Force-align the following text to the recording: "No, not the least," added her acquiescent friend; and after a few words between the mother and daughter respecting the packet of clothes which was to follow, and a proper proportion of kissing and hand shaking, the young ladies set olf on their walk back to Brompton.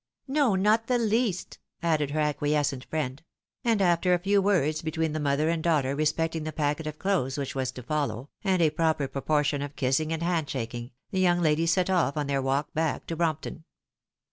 "No, 0.27 0.55
not 0.55 0.87
the 0.87 0.97
least," 0.97 1.59
added 1.83 2.09
her 2.09 2.19
acquiescent 2.19 2.85
friend; 2.85 3.21
and 3.63 3.83
after 3.83 4.15
a 4.15 4.17
few 4.17 4.41
words 4.41 4.81
between 4.81 5.13
the 5.13 5.19
mother 5.19 5.47
and 5.47 5.61
daughter 5.61 5.95
respecting 5.95 6.43
the 6.43 6.51
packet 6.51 6.87
of 6.87 6.97
clothes 6.97 7.37
which 7.37 7.53
was 7.53 7.71
to 7.73 7.83
follow, 7.83 8.31
and 8.43 8.63
a 8.63 8.71
proper 8.71 9.07
proportion 9.07 9.61
of 9.61 9.75
kissing 9.75 10.11
and 10.11 10.23
hand 10.23 10.49
shaking, 10.49 10.89
the 11.11 11.19
young 11.19 11.39
ladies 11.39 11.73
set 11.73 11.87
olf 11.91 12.17
on 12.17 12.25
their 12.25 12.41
walk 12.41 12.73
back 12.73 13.05
to 13.05 13.15
Brompton. 13.15 13.63